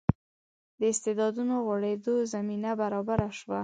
د 0.79 0.81
استعدادونو 0.93 1.55
غوړېدو 1.65 2.13
زمینه 2.33 2.71
برابره 2.81 3.29
شوه. 3.39 3.59